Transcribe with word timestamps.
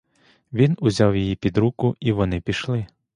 Він 0.53 0.77
узяв 0.79 1.15
її 1.15 1.35
під 1.35 1.57
руку, 1.57 1.95
і 1.99 2.11
вони 2.11 2.41
пішли. 2.41 2.87